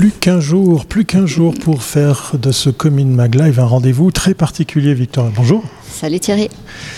[0.00, 4.10] Plus qu'un jour, plus qu'un jour pour faire de ce Commune Mag Live un rendez-vous
[4.10, 5.30] très particulier, Victoria.
[5.36, 5.62] Bonjour.
[5.92, 6.48] Salut Thierry.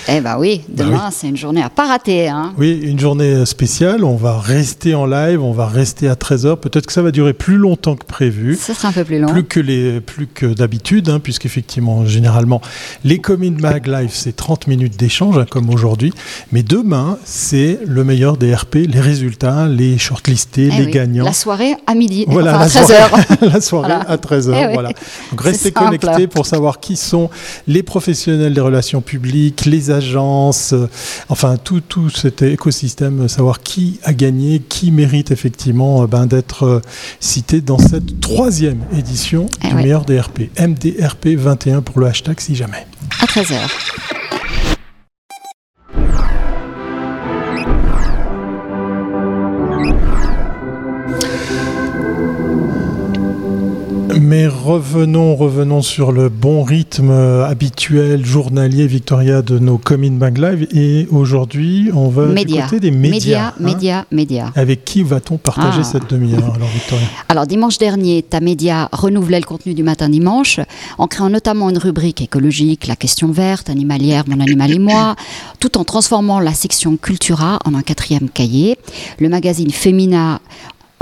[0.08, 2.29] Eh ben oui, Bah demain c'est une journée à pas rater.
[2.29, 2.52] Hein.
[2.58, 4.04] Oui, une journée spéciale.
[4.04, 6.57] On va rester en live, on va rester à 13h.
[6.57, 8.57] Peut-être que ça va durer plus longtemps que prévu.
[8.61, 9.28] Ce sera un peu plus long.
[9.28, 12.60] Plus que, les, plus que d'habitude, hein, puisqu'effectivement, généralement,
[13.05, 16.12] les Commune Mag Live, c'est 30 minutes d'échange, hein, comme aujourd'hui.
[16.52, 21.24] Mais demain, c'est le meilleur des RP, les résultats, les shortlistés, Eh les oui, gagnants.
[21.24, 22.86] La soirée à midi, Voilà, enfin, à 13h.
[23.09, 23.22] soirée,
[23.52, 24.11] la soirée Voilà.
[24.11, 24.52] à 13h.
[24.54, 24.72] Eh oui.
[24.74, 24.88] voilà.
[25.30, 27.30] Donc restez connectés pour savoir qui sont
[27.66, 30.88] les professionnels des relations publiques, les agences, euh,
[31.28, 36.27] enfin tout, tout cet écosystème, euh, savoir qui a gagné, qui mérite effectivement euh, ben,
[36.27, 36.82] d'être
[37.20, 40.51] cité dans cette troisième édition Eh du meilleur DRP.
[40.59, 42.87] MDRP 21 pour le hashtag si jamais.
[43.20, 43.56] À 13h.
[54.21, 60.38] Mais revenons, revenons sur le bon rythme euh, habituel, journalier, Victoria, de nos Commune Mag
[60.38, 60.66] Live.
[60.73, 62.65] Et aujourd'hui, on va du Média.
[62.65, 63.13] côté des médias.
[63.13, 63.54] Média, hein.
[63.60, 64.53] média, média.
[64.55, 65.85] Avec qui va-t-on partager Ah.
[65.85, 67.07] cette demi-heure, alors Victoria?
[67.29, 70.61] Alors dimanche dernier, ta média renouvelait le contenu du matin dimanche
[70.99, 75.17] en créant notamment une rubrique écologique, la question verte, animalière, mon animal et moi,
[75.61, 78.77] tout en transformant la section Cultura en un quatrième cahier.
[79.19, 80.41] Le magazine Femina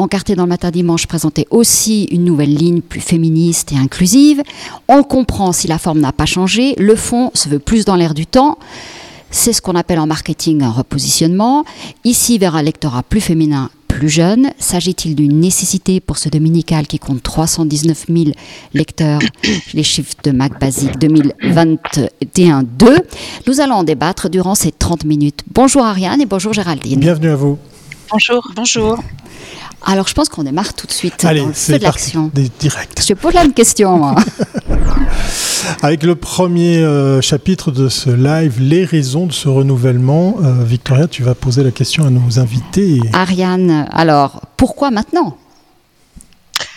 [0.01, 4.43] encarté dans le matin dimanche présentait aussi une nouvelle ligne plus féministe et inclusive.
[4.89, 8.15] On comprend si la forme n'a pas changé, le fond se veut plus dans l'air
[8.15, 8.59] du temps.
[9.31, 11.65] C'est ce qu'on appelle en marketing un repositionnement.
[12.03, 14.51] Ici, vers un lectorat plus féminin, plus jeune.
[14.59, 18.31] S'agit-il d'une nécessité pour ce dominical qui compte 319 000
[18.75, 19.21] lecteurs?
[19.75, 23.03] Les chiffres de Mac Basique 2021-2.
[23.47, 25.45] Nous allons en débattre durant ces 30 minutes.
[25.55, 26.99] Bonjour Ariane et bonjour Géraldine.
[26.99, 27.57] Bienvenue à vous.
[28.11, 28.51] Bonjour.
[28.57, 28.99] Bonjour.
[29.87, 32.31] Alors, je pense qu'on démarre tout de suite Allez, dans le feu c'est de l'action.
[32.35, 33.03] Des directs.
[33.07, 33.97] Je pose là une question.
[33.99, 34.15] moi.
[35.83, 40.37] Avec le premier euh, chapitre de ce live, les raisons de ce renouvellement.
[40.43, 43.01] Euh, Victoria, tu vas poser la question à nos invités.
[43.13, 45.37] Ariane, alors, pourquoi maintenant?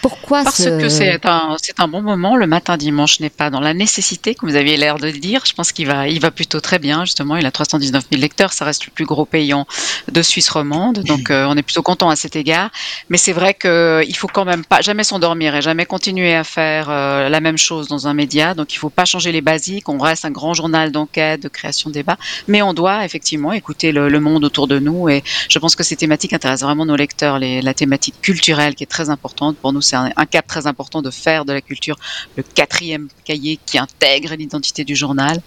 [0.03, 2.35] Pourquoi Parce ce- que c'est un, c'est un bon moment.
[2.35, 5.41] Le matin dimanche n'est pas dans la nécessité, comme vous aviez l'air de le dire.
[5.45, 7.37] Je pense qu'il va, il va plutôt très bien, justement.
[7.37, 8.51] Il a 319 000 lecteurs.
[8.53, 9.65] Ça reste le plus gros payant
[10.11, 10.99] de Suisse romande.
[10.99, 12.69] Donc, euh, on est plutôt content à cet égard.
[13.09, 16.87] Mais c'est vrai qu'il faut quand même pas jamais s'endormir et jamais continuer à faire
[16.89, 18.53] euh, la même chose dans un média.
[18.53, 19.87] Donc, il faut pas changer les basiques.
[19.87, 22.17] On reste un grand journal d'enquête, de création de débat.
[22.49, 25.07] Mais on doit effectivement écouter le, le monde autour de nous.
[25.07, 27.39] Et je pense que ces thématiques intéressent vraiment nos lecteurs.
[27.39, 29.55] Les, la thématique culturelle qui est très importante.
[29.57, 31.97] Pour nous, c'est un, cap très important de faire de la culture
[32.35, 35.41] le quatrième cahier qui intègre l'identité du journal.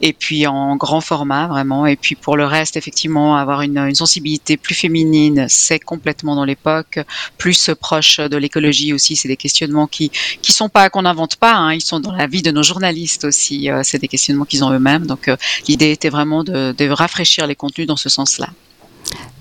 [0.00, 1.86] Et puis en grand format, vraiment.
[1.86, 7.00] Et puis pour le reste, effectivement, avoir une, sensibilité plus féminine, c'est complètement dans l'époque.
[7.38, 10.10] Plus proche de l'écologie aussi, c'est des questionnements qui
[10.42, 11.54] qui sont pas qu'on n'invente pas.
[11.54, 13.70] Hein, ils sont dans la vie de nos journalistes aussi.
[13.70, 15.06] Euh, c'est des questionnements qu'ils ont eux-mêmes.
[15.06, 15.36] Donc euh,
[15.66, 18.48] l'idée était vraiment de, de rafraîchir les contenus dans ce sens-là.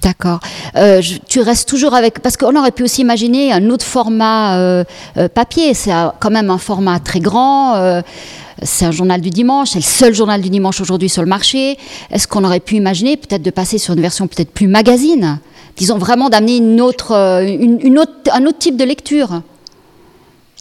[0.01, 0.39] D'accord.
[0.75, 2.19] Euh, tu restes toujours avec...
[2.19, 4.83] Parce qu'on aurait pu aussi imaginer un autre format euh,
[5.17, 5.73] euh, papier.
[5.73, 8.01] C'est quand même un format très grand.
[8.61, 9.69] c'est un journal du dimanche.
[9.71, 11.77] C'est le seul journal du dimanche aujourd'hui sur le marché.
[12.11, 15.39] Est-ce qu'on aurait pu imaginer peut-être de passer sur une version peut-être plus magazine?
[15.75, 19.41] Disons vraiment d'amener une autre, un autre type de lecture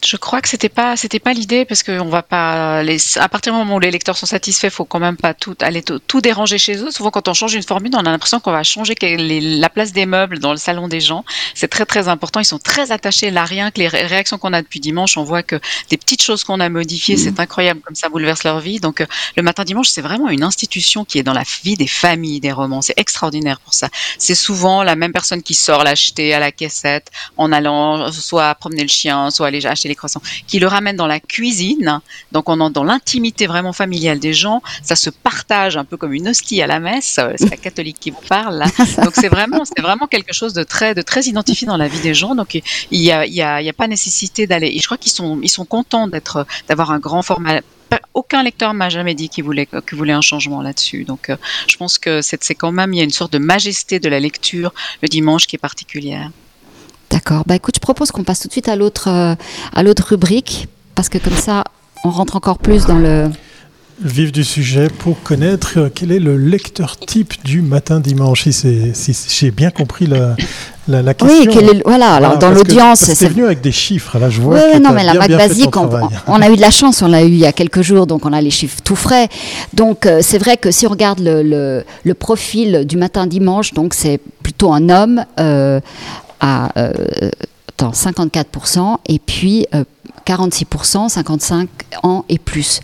[0.05, 3.29] Je crois que c'était pas c'était pas l'idée parce que on va pas les, à
[3.29, 5.99] partir du moment où les lecteurs sont satisfaits, faut quand même pas tout aller tout,
[5.99, 6.91] tout déranger chez eux.
[6.91, 9.93] Souvent quand on change une formule, on a l'impression qu'on va changer les- la place
[9.93, 11.25] des meubles dans le salon des gens.
[11.55, 12.41] C'est très très important.
[12.41, 15.25] Ils sont très attachés là rien que les ré- réactions qu'on a depuis dimanche, on
[15.25, 15.59] voit que
[15.91, 18.79] des petites choses qu'on a modifiées, c'est incroyable comme ça bouleverse leur vie.
[18.81, 21.87] Donc euh, le matin dimanche, c'est vraiment une institution qui est dans la vie des
[21.89, 22.83] familles des romans.
[22.83, 23.89] C'est extraordinaire pour ça.
[24.19, 28.83] C'est souvent la même personne qui sort l'acheter à la caissette en allant soit promener
[28.83, 32.01] le chien, soit aller acheter les croissants, qui le ramène dans la cuisine.
[32.33, 34.63] Donc on entre dans l'intimité vraiment familiale des gens.
[34.83, 37.19] Ça se partage un peu comme une hostie à la messe.
[37.19, 38.67] Euh, C'est la catholique qui vous parle là.
[39.05, 42.01] Donc c'est vraiment, c'est vraiment quelque chose de très, de très identifié dans la vie
[42.01, 42.35] des gens.
[42.35, 44.69] Donc il y a, y a, y a pas nécessité d'aller.
[44.69, 47.61] Et je crois qu'ils sont, ils sont contents d'être, d'avoir un grand format.
[48.15, 51.05] Aucun lecteur m'a jamais dit qu'il voulait, qu'il voulait un changement là-dessus.
[51.05, 51.37] Donc, euh,
[51.69, 54.09] je pense que c'est, c'est quand même, il y a une sorte de majesté de
[54.09, 54.73] la lecture
[55.03, 56.31] le dimanche qui est particulière.
[57.11, 57.45] D'accord.
[57.47, 59.35] Bah écoute, je propose qu'on passe tout de suite à l'autre, euh,
[59.75, 61.65] à l'autre rubrique parce que comme ça,
[62.05, 63.31] on rentre encore plus dans le.
[64.03, 68.43] Vif du sujet pour connaître euh, quel est le lecteur type du matin dimanche.
[68.47, 68.53] Si,
[68.93, 70.37] si j'ai bien compris la,
[70.87, 71.39] la, la question.
[71.39, 72.13] Oui, quel est le- voilà.
[72.13, 74.19] Alors dans l'audience, c'est venu avec des chiffres.
[74.19, 74.57] Là, je vois.
[74.57, 75.75] Oui, que non, mais la Mac Basique,
[76.27, 78.27] on, a eu de la chance, on l'a eu il y a quelques jours, donc
[78.27, 79.29] on a les chiffres tout frais.
[79.73, 83.73] Donc euh, c'est vrai que si on regarde le, le- le profil du matin dimanche,
[83.73, 85.81] donc c'est plutôt un homme euh,
[86.41, 86.93] à euh,
[87.69, 89.67] attends, 54%, et puis
[90.27, 91.69] 46%, 55
[92.03, 92.81] ans et plus.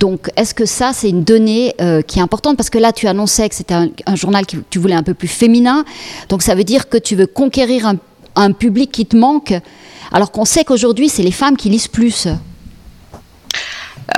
[0.00, 1.74] Donc, est-ce que ça, c'est une donnée
[2.06, 2.56] qui est importante?
[2.56, 5.28] Parce que là, tu annonçais que c'était un, journal que tu voulais un peu plus
[5.28, 5.84] féminin.
[6.28, 7.92] Donc, ça veut dire que tu veux conquérir
[8.34, 9.54] un public qui te manque,
[10.10, 12.28] alors qu'on sait qu'aujourd'hui, c'est les femmes qui lisent plus.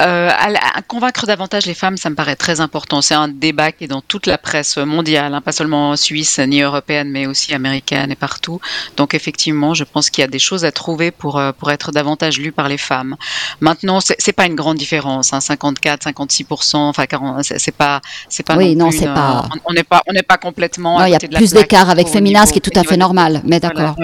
[0.00, 3.02] Euh, à, convaincre davantage les femmes, ça me paraît très important.
[3.02, 6.62] C'est un débat qui est dans toute la presse mondiale, hein, pas seulement suisse ni
[6.62, 8.60] européenne, mais aussi américaine et partout.
[8.96, 11.92] Donc effectivement, je pense qu'il y a des choses à trouver pour euh, pour être
[11.92, 13.16] davantage lues par les femmes.
[13.60, 17.06] Maintenant, c'est pas une grande différence, hein, 54, 56 enfin
[17.42, 21.04] c'est pas c'est pas oui non, c'est pas on n'est pas on n'est pas complètement.
[21.04, 23.60] il y a plus d'écart avec Féminin, ce qui est tout à fait normal, mais
[23.60, 23.96] d'accord.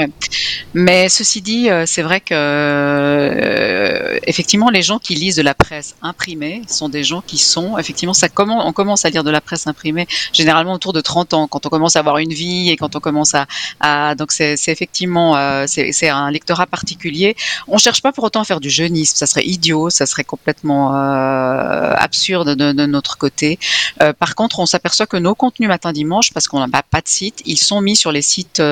[0.75, 5.70] Mais ceci dit, euh, c'est vrai que effectivement les gens qui lisent de la presse
[6.03, 9.41] imprimée sont des gens qui sont, effectivement, ça commence, on commence à lire de la
[9.41, 12.77] presse imprimée généralement autour de 30 ans, quand on commence à avoir une vie et
[12.77, 13.35] quand on commence
[13.81, 17.37] à, donc c'est effectivement, euh, c'est un lectorat particulier.
[17.69, 20.95] On cherche pas pour autant à faire du jeunisme, ça serait idiot, ça serait complètement
[20.95, 23.59] euh, absurde de, notre côté.
[24.03, 27.09] Euh, par contre, on s'aperçoit que nos contenus matin dimanche, parce qu'on n'a pas de
[27.09, 28.63] site, ils sont mis sur les sites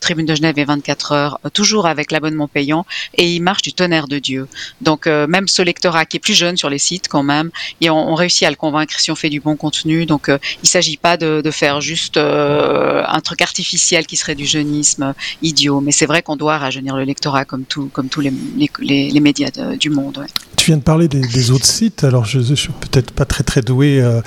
[0.00, 4.08] Tribune de Genève et 24 heures, toujours avec l'abonnement payant, et ils marchent du tonnerre
[4.08, 4.48] de Dieu.
[4.80, 8.14] Donc même ce lectorat qui est plus jeune sur les sites quand même, et on,
[8.14, 10.06] réussit à le convaincre si on fait du bon contenu.
[10.06, 14.34] Donc euh, il ne s'agit pas de, faire juste euh, un truc artificiel qui serait
[14.34, 18.20] du jeunisme idiot, mais c'est vrai qu'on doit rajeunir le lectorat comme, tout, comme tous
[18.20, 18.32] les,
[18.80, 20.26] les, médias du monde.
[20.56, 23.62] Tu viens de parler des, autres sites, alors je ne suis peut-être pas très très
[23.62, 24.20] doué, euh,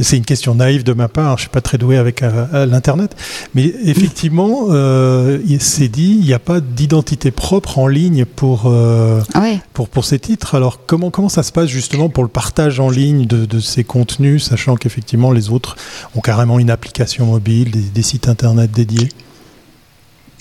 [0.00, 3.16] c'est une question naïve de ma part, je ne suis pas très doué avec l'Internet,
[3.54, 4.68] mais effectivement,
[5.60, 8.72] c'est dit, il n'y a pas d'identité propre en ligne pour,
[9.34, 9.42] ah
[9.72, 10.54] pour, pour ces titres.
[10.54, 14.44] Alors comment, comment ça se passe justement pour le partage en ligne de, ces contenus,
[14.44, 15.76] sachant qu'effectivement les autres
[16.14, 19.08] ont carrément une application mobile, des sites internet dédiés?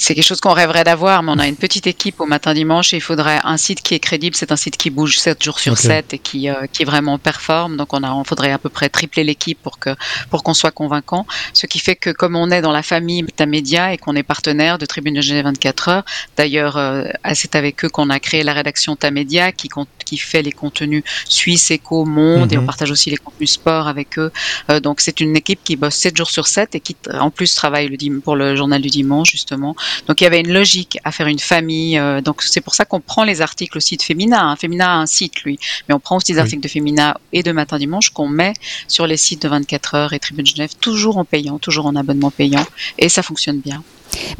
[0.03, 2.93] C'est quelque chose qu'on rêverait d'avoir, mais on a une petite équipe au matin dimanche
[2.93, 4.35] et il faudrait un site qui est crédible.
[4.35, 7.77] C'est un site qui bouge 7 jours sur 7 et qui, euh, qui vraiment performe.
[7.77, 9.91] Donc on a, on faudrait à peu près tripler l'équipe pour que
[10.29, 11.25] pour qu'on soit convaincant.
[11.53, 14.77] Ce qui fait que comme on est dans la famille Média et qu'on est partenaire
[14.77, 16.05] de Tribune de Genève 24 heures,
[16.37, 19.69] d'ailleurs euh, c'est avec eux qu'on a créé la rédaction Tamedia qui
[20.05, 22.67] qui fait les contenus suisse, éco, monde et on mhm.
[22.67, 24.31] partage aussi les contenus sport avec eux.
[24.69, 27.55] Euh, donc c'est une équipe qui bosse 7 jours sur 7 et qui en plus
[27.55, 29.75] travaille le, pour le journal du dimanche justement
[30.07, 31.97] donc il y avait une logique à faire une famille.
[31.97, 34.43] Euh, donc c'est pour ça qu'on prend les articles aussi de Femina.
[34.43, 34.55] Hein.
[34.55, 37.51] Femina a un site lui, mais on prend aussi des articles de Femina et de
[37.51, 38.53] Matin Dimanche qu'on met
[38.87, 42.31] sur les sites de 24 heures et Tribune Genève, toujours en payant, toujours en abonnement
[42.31, 42.65] payant,
[42.97, 43.83] et ça fonctionne bien.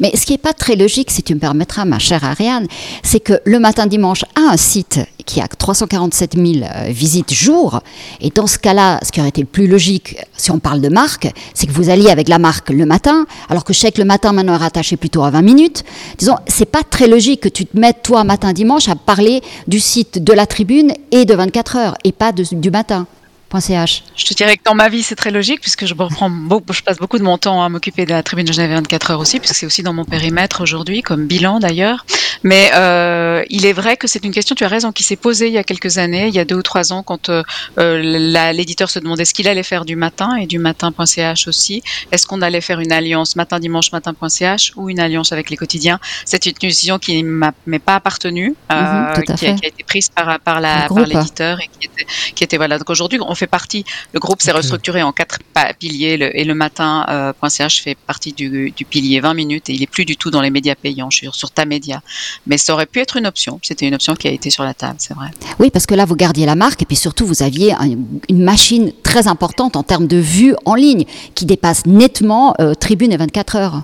[0.00, 2.66] Mais ce qui n'est pas très logique, si tu me permettras, ma chère Ariane,
[3.02, 7.80] c'est que le matin dimanche a un site qui a 347 000 euh, visites jour.
[8.20, 10.88] Et dans ce cas-là, ce qui aurait été le plus logique, si on parle de
[10.88, 14.00] marque, c'est que vous alliez avec la marque le matin, alors que je sais que
[14.00, 15.84] le matin maintenant est rattaché plutôt à 20 minutes.
[16.18, 19.80] Disons, c'est pas très logique que tu te mettes, toi, matin dimanche, à parler du
[19.80, 23.06] site de la tribune et de 24 heures, et pas du matin.
[24.16, 26.30] Je te dirais que dans ma vie, c'est très logique, puisque je, reprends
[26.70, 29.20] je passe beaucoup de mon temps à m'occuper de la tribune de Genève 24 heures
[29.20, 32.04] aussi, puisque c'est aussi dans mon périmètre aujourd'hui, comme bilan d'ailleurs.
[32.42, 35.46] Mais euh, il est vrai que c'est une question, tu as raison, qui s'est posée
[35.46, 37.42] il y a quelques années, il y a deux ou trois ans, quand euh,
[37.78, 41.82] euh, l'éditeur se demandait ce qu'il allait faire du matin et du matin.ch aussi.
[42.12, 46.00] Est-ce qu'on allait faire une alliance matin, dimanche, matin.ch ou une alliance avec les quotidiens?
[46.24, 50.60] C'est une décision qui ne m'est pas appartenue, mhm, qui, a, été prise par, par
[50.60, 52.78] l'éditeur et qui était, qui était voilà.
[52.78, 55.38] Donc aujourd'hui, on fait partie, le groupe s'est restructuré en quatre
[55.78, 60.04] piliers et le matin.ch euh, fait partie du, pilier 20 minutes et il est plus
[60.04, 62.02] du tout dans les médias payants, je suis sur ta média.
[62.46, 64.74] Mais ça aurait pu être une option, c'était une option qui a été sur la
[64.74, 65.30] table, c'est vrai.
[65.58, 67.74] Oui, parce que là, vous gardiez la marque et puis surtout, vous aviez
[68.28, 73.12] une machine très importante en termes de vues en ligne qui dépasse nettement euh, Tribune
[73.12, 73.82] et 24 heures.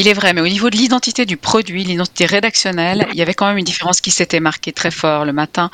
[0.00, 3.34] Il est vrai, mais au niveau de l'identité du produit, l'identité rédactionnelle, il y avait
[3.34, 5.26] quand même une différence qui s'était marquée très fort.
[5.26, 5.70] Le matin,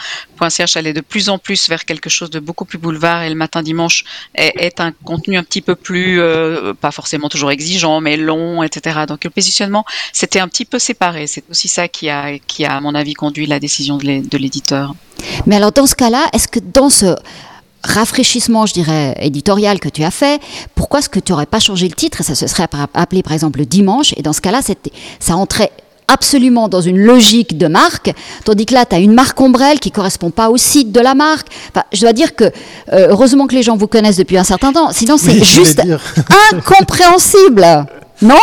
[0.49, 3.37] .ch allait de plus en plus vers quelque chose de beaucoup plus boulevard et le
[3.37, 4.02] matin dimanche
[4.35, 9.04] est, un contenu un petit peu plus, euh, pas forcément toujours exigeant, mais long, etc.
[9.06, 11.28] Donc le positionnement, c'était un petit peu séparé.
[11.28, 14.97] C'est aussi ça qui a, qui a, à mon avis, conduit la décision de l'éditeur.
[15.47, 17.14] Mais alors dans ce cas-là, est-ce que dans ce
[17.86, 20.40] rafraîchissement, je dirais, éditorial que tu as fait,
[20.74, 22.20] pourquoi est-ce que tu n'aurais pas changé le titre?
[22.20, 24.12] Et ça se serait appelé par exemple le dimanche.
[24.16, 24.60] Et dans ce cas-là,
[25.20, 25.70] ça entrait
[26.08, 28.12] absolument dans une logique de marque,
[28.44, 31.14] tandis que là, tu as une marque ombrelle qui correspond pas au site de la
[31.14, 31.48] marque.
[31.70, 34.72] Enfin, je dois dire que, euh, heureusement que les gens vous connaissent depuis un certain
[34.72, 35.82] temps, sinon c'est juste
[36.52, 37.86] incompréhensible.
[38.23, 38.40] Non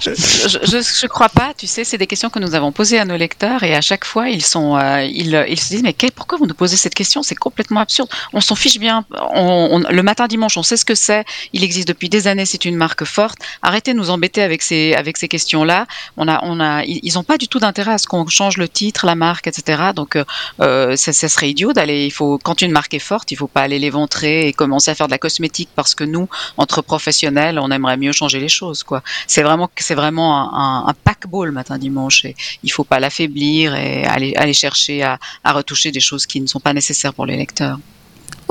[0.00, 1.52] je, je, crois pas.
[1.56, 4.04] Tu sais, c'est des questions que nous avons posées à nos lecteurs et à chaque
[4.04, 7.22] fois ils sont, euh, ils, ils, se disent mais pourquoi vous nous posez cette question?
[7.22, 8.08] C'est complètement absurde.
[8.32, 9.04] On s'en fiche bien.
[9.34, 11.24] On, le matin dimanche, on sait ce que c'est.
[11.52, 12.46] Il existe depuis des années.
[12.46, 13.38] C'est une marque forte.
[13.62, 15.86] Arrêtez de nous embêter avec ces avec ces questions-là.
[16.16, 18.68] On a, on a, ils n'ont pas du tout d'intérêt à ce qu'on change le
[18.68, 19.92] titre, la marque, etc.
[19.94, 22.06] Donc euh, ça, ça, serait idiot d'aller.
[22.06, 24.96] Il faut quand une marque est forte, il faut pas aller l'éventrer et commencer à
[24.96, 28.82] faire de la cosmétique parce que nous, entre professionnels, on aimerait mieux changer les choses.
[28.82, 29.02] Quoi.
[29.26, 32.24] C'est vraiment, c'est vraiment un, un, paquebot le matin dimanche.
[32.24, 36.40] Et il faut pas l'affaiblir et aller, aller chercher à, à retoucher des choses qui
[36.40, 37.78] ne sont pas nécessaires pour les lecteurs.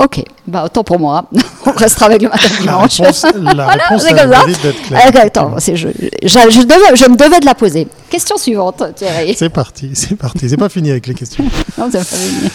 [0.02, 1.24] Ok, bah autant pour moi.
[1.66, 2.98] On restera avec le matin dimanche.
[2.98, 5.08] La réponse, la réponse c'est comme ça.
[5.08, 5.88] Okay, attends, je, je,
[6.26, 7.86] je, devais, je me devais de la poser.
[8.10, 9.34] Question suivante, Thierry.
[9.38, 10.48] C'est parti, c'est parti.
[10.48, 11.44] C'est pas fini avec les questions.
[11.78, 12.50] non, c'est pas fini.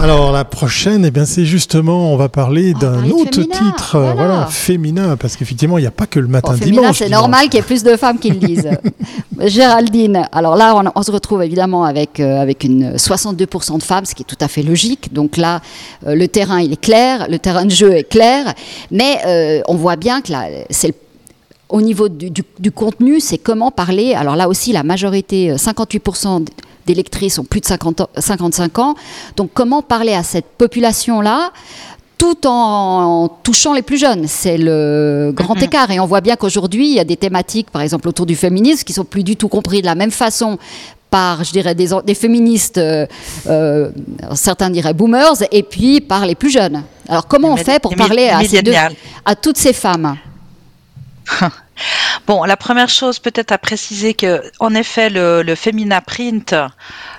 [0.00, 4.14] Alors la prochaine, eh bien c'est justement, on va parler d'un autre titre, voilà.
[4.14, 4.46] voilà.
[4.46, 6.98] féminin, parce qu'effectivement il n'y a pas que le matin dimanche.
[6.98, 8.68] C'est normal qu'il y ait plus de femmes qui le lisent.
[9.40, 14.04] Géraldine, alors là on, on, se retrouve évidemment avec euh, avec une 62% de femmes,
[14.04, 15.12] ce qui est tout à fait logique.
[15.12, 15.60] Donc là
[16.06, 18.54] euh, le terrain il est clair, le terrain de jeu est clair,
[18.90, 20.94] mais euh, on voit bien que là c'est
[21.70, 24.14] au niveau du, du, du contenu, c'est comment parler.
[24.14, 26.44] Alors là aussi, la majorité, 58%
[26.86, 28.94] des lectrices ont plus de 50 ans, 55 ans.
[29.36, 31.52] Donc comment parler à cette population-là
[32.16, 34.26] tout en, touchant les plus jeunes?
[34.28, 35.90] C'est le grand écart.
[35.90, 38.84] Et on voit bien qu'aujourd'hui, il y a des thématiques, par exemple autour du féminisme,
[38.84, 40.58] qui sont plus du tout compris de la même façon
[41.14, 43.06] par, je dirais, des, des féministes, euh,
[43.46, 43.88] euh,
[44.34, 46.82] certains diraient boomers, et puis par les plus jeunes.
[47.08, 48.74] Alors comment on fait pour parler à, ces deux,
[49.24, 50.16] à toutes ces femmes
[52.26, 56.52] Bon, la première chose peut-être à préciser que, en effet, le, le Femina Print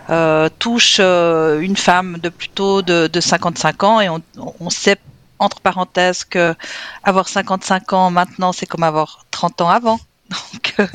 [0.10, 4.22] euh, touche euh, une femme de plutôt de, de 55 ans et on,
[4.60, 4.98] on, sait
[5.40, 6.54] entre parenthèses que
[7.04, 10.00] avoir 55 ans maintenant, c'est comme avoir 30 ans avant.
[10.54, 10.88] Donc, euh,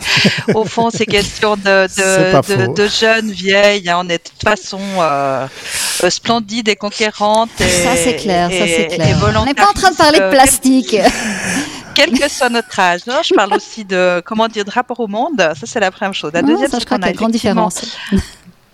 [0.54, 3.88] au fond, c'est question de, de, de, de, jeunes, vieilles.
[3.88, 4.00] Hein.
[4.04, 5.46] On est de toute façon euh,
[6.02, 7.50] euh, splendide et conquérante.
[7.60, 8.50] Et, ça, c'est clair.
[8.50, 9.16] Et, ça, c'est clair.
[9.36, 10.96] On n'est pas en train de parler de plastique.
[11.94, 13.06] quel que soit notre âge.
[13.06, 15.36] Non, je parle aussi de, comment dire, de rapport au monde.
[15.38, 16.32] Ça, c'est la première chose.
[16.32, 17.82] La deuxième, c'est qu'on a, a grande différence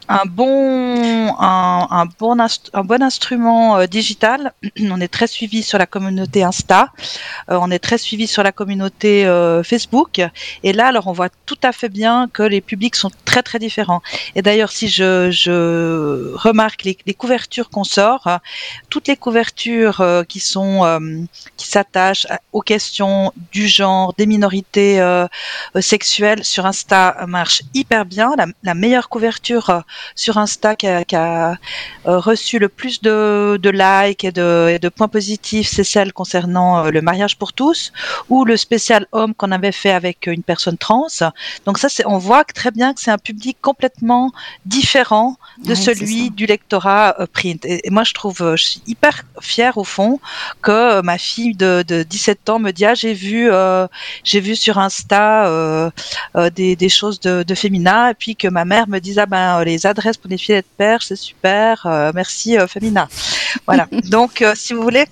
[0.08, 4.52] un bon, un, bon, un bon instrument euh, digital.
[4.80, 6.92] on est très suivi sur la communauté Insta,
[7.50, 10.20] euh, on est très suivi sur la communauté euh, Facebook.
[10.62, 13.58] Et là, alors, on voit tout à fait bien que les publics sont très très
[13.58, 14.02] différents.
[14.34, 18.28] Et d'ailleurs, si je, je remarque les, couvertures qu'on sort,
[18.90, 25.00] toutes les couvertures qui sont qui s'attachent aux questions du genre, des minorités
[25.80, 28.34] sexuelles sur Insta marchent hyper bien.
[28.62, 29.82] La meilleure couverture
[30.14, 31.56] sur Insta qui a, qui a
[32.06, 36.12] euh, reçu le plus de, de likes et de, et de, points positifs, c'est celle
[36.12, 37.92] concernant euh, le mariage pour tous
[38.28, 41.06] ou le spécial homme qu'on avait fait avec une personne trans.
[41.64, 44.32] Donc ça, on voit très bien que c'est un public complètement
[44.64, 47.64] différent de ouais, celui du lectorat euh, print.
[47.64, 50.20] Et, et, moi, je trouve, je suis hyper fière au fond
[50.62, 53.86] que ma fille de, de 17 ans me dit ah j'ai vu euh,
[54.24, 55.90] j'ai vu sur Insta euh,
[56.54, 59.62] des, des, choses de, de féminin et puis que ma mère me dise ah ben
[59.64, 63.08] les adresses pour les filets de perche, c'est super, euh, merci euh, Femina.
[63.66, 63.88] Voilà.
[64.10, 65.06] Donc, euh, si vous voulez,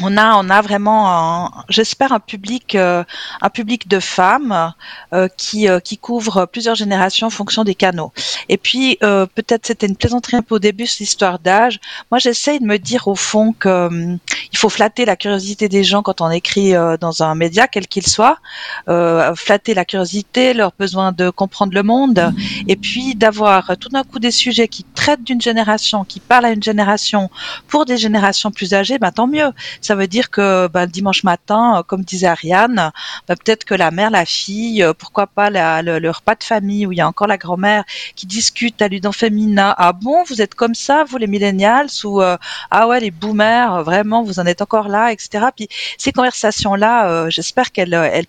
[0.00, 3.04] on a, on a vraiment, j'espère, un public, euh,
[3.42, 4.72] un public de femmes
[5.12, 8.12] euh, qui, euh, qui couvre plusieurs générations en fonction des canaux.
[8.48, 11.78] Et puis, peut-être c'était une plaisanterie un peu au début, cette histoire d'âge.
[12.10, 14.18] Moi, j'essaye de me dire au fond que hum,
[14.52, 18.06] il faut flatter la curiosité des gens quand on écrit dans un média, quel qu'il
[18.06, 18.38] soit,
[18.86, 22.32] flatter la curiosité, leur besoin de comprendre le monde,
[22.68, 26.50] et puis d'avoir tout d'un coup des sujets qui traitent d'une génération, qui parlent à
[26.50, 27.30] une génération
[27.68, 29.52] pour des générations plus âgées, ben tant mieux
[29.94, 32.92] veut dire que ben, dimanche matin, euh, comme disait Ariane,
[33.28, 36.92] ben, peut-être que la mère, la fille, euh, pourquoi pas la, le, de famille où
[36.92, 37.84] il y a encore la grand-mère
[38.16, 39.74] qui discute à l'udon féminin.
[39.78, 42.36] Ah bon, vous êtes comme ça, vous les millennials ou euh,
[42.70, 45.46] ah ouais les boomers, vraiment vous en êtes encore là, etc.
[45.54, 45.68] Puis
[45.98, 48.26] ces conversations là, j'espère qu'elles elles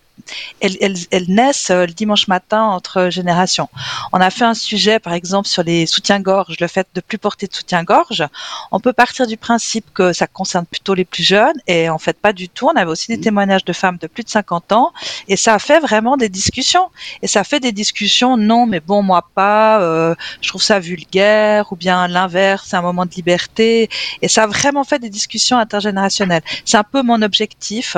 [0.60, 3.70] elles, elles, elles, naissent le dimanche matin entre générations.
[4.12, 7.48] On a fait un sujet, par exemple, sur les soutiens-gorge, le fait de plus porter
[7.48, 8.24] de soutien-gorge.
[8.72, 12.17] On peut partir du principe que ça concerne plutôt les plus jeunes, et en fait
[12.17, 12.67] pas du tout.
[12.67, 13.22] On avait aussi des mmh.
[13.22, 14.91] témoignages de femmes de plus de 50 ans
[15.27, 16.89] et ça a fait vraiment des discussions.
[17.22, 21.72] Et ça fait des discussions, non mais bon moi pas, euh, je trouve ça vulgaire
[21.72, 23.89] ou bien l'inverse, c'est un moment de liberté.
[24.22, 26.43] Et ça a vraiment fait des discussions intergénérationnelles.
[26.65, 27.98] C'est un peu mon objectif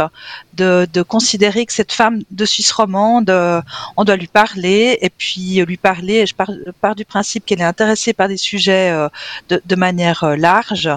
[0.53, 3.29] de, de considérer que cette femme de Suisse romande,
[3.97, 6.25] on doit lui parler et puis lui parler.
[6.25, 8.91] Je pars, du principe qu'elle est intéressée par des sujets
[9.49, 10.89] de, de, manière large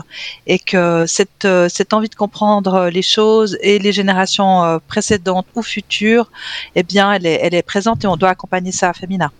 [0.47, 6.31] et que cette, cette envie de comprendre les choses et les générations précédentes ou futures,
[6.75, 9.31] eh bien, elle est, elle est présente et on doit accompagner ça à Femina.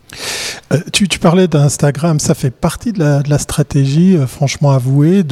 [0.73, 5.23] Euh, tu, parlais d'Instagram, ça fait partie de la, stratégie, euh, franchement avouée,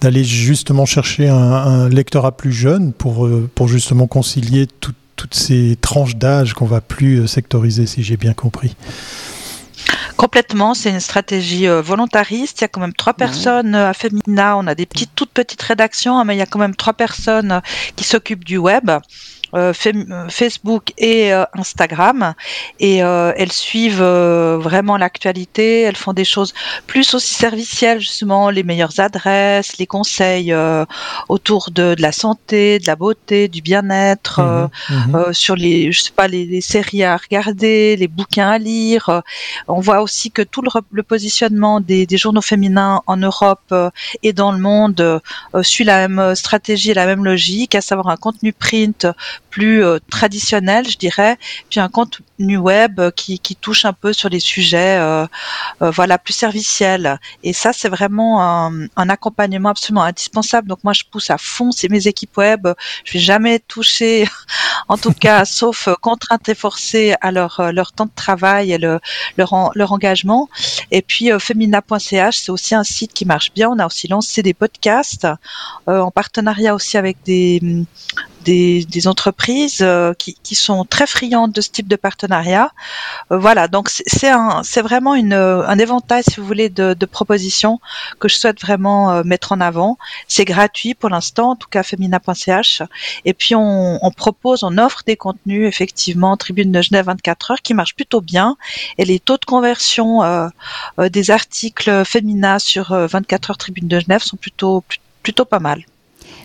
[0.00, 4.96] d'aller justement chercher un, lectorat plus jeune pour, euh, pour justement concilier toutes
[5.32, 8.74] ces tranches d'âge qu'on va plus sectoriser, si j'ai bien compris.
[10.16, 12.60] Complètement, c'est une stratégie volontariste.
[12.60, 14.56] Il y a quand même trois personnes à Femina.
[14.56, 16.92] On a des petites, toutes petites rédactions, hein, mais il y a quand même trois
[16.92, 17.60] personnes
[17.96, 18.90] qui s'occupent du web.
[19.54, 22.32] Euh, euh, Facebook et euh, Instagram
[22.80, 25.82] et elles suivent vraiment l'actualité.
[25.82, 26.54] Elles font des choses
[26.86, 30.54] plus aussi servicielles justement, les meilleures adresses, les conseils
[31.28, 36.00] autour de, de, la santé, de la beauté, du bien-être, mmh mmh sur les je
[36.00, 39.22] sais pas les, les, séries à regarder, les bouquins à lire.
[39.68, 43.74] On voit aussi que tout le, le positionnement des, des, journaux féminins en Europe
[44.22, 45.20] et dans le monde
[45.62, 49.06] suit la même stratégie et la même logique, à savoir un contenu print
[49.52, 51.36] plus euh, traditionnel, je dirais,
[51.68, 55.26] puis un contenu web qui, qui touche un peu sur les sujets, euh,
[55.82, 57.20] euh, voilà, plus serviciels.
[57.44, 60.68] Et ça, c'est vraiment un, un, accompagnement absolument indispensable.
[60.68, 62.66] Donc moi, je pousse à fond c'est mes équipes web.
[63.04, 64.26] Je vais jamais toucher,
[64.88, 69.00] en tout cas, sauf contrainte et forcée à leur leur temps de travail et le,
[69.36, 70.48] leur leur engagement.
[70.90, 73.68] Et puis femina.ch, c'est aussi un site qui marche bien.
[73.68, 75.28] On a aussi lancé des podcasts
[75.86, 77.84] en partenariat aussi avec des
[78.44, 82.70] des, des entreprises euh, qui, qui, sont très friandes de ce type de partenariat.
[83.30, 87.80] Euh, voilà, donc c'est un, vraiment une, un éventail, si vous voulez, de, de propositions
[88.18, 89.98] que je souhaite vraiment euh, mettre en avant.
[90.28, 92.82] C'est gratuit pour l'instant, en tout cas femina.ch.
[93.24, 97.62] Et puis on, on, propose, on offre des contenus effectivement Tribune de Genève 24 heures
[97.62, 98.56] qui marchent plutôt bien.
[98.98, 100.48] Et les taux de conversion euh,
[100.98, 104.84] des articles féminins sur 24 heures Tribune de Genève sont plutôt
[105.22, 105.84] plutôt pas mal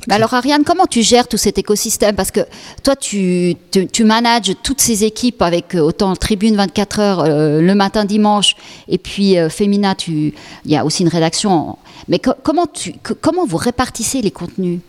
[0.10, 2.16] alors Ariane, comment tu gères tout cet écosystème?
[2.16, 2.42] Parce que
[2.84, 7.76] toi, tu, tu, manages toutes ces équipes avec euh, autant Tribune 24 heures euh, le
[7.76, 8.56] matin, dimanche,
[8.88, 10.34] et puis euh, Femina, il
[10.66, 11.78] y a aussi une rédaction.
[12.08, 14.80] Mais comment, tu, comment vous répartissez les contenus?